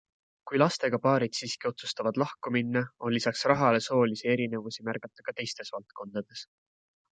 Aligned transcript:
Kui 0.51 0.59
lastega 0.59 0.99
paarid 1.03 1.35
siiski 1.39 1.69
otsustavad 1.69 2.17
lahku 2.23 2.53
minna, 2.57 2.83
on 3.09 3.15
lisaks 3.17 3.45
rahale 3.53 3.83
soolisi 3.89 4.33
erinevusi 4.35 4.89
märgata 4.91 5.29
ka 5.29 5.37
teistes 5.43 5.75
valdkondades. 5.79 6.47